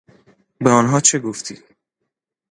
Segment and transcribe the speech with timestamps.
[0.59, 1.57] به آنها چه گفتی؟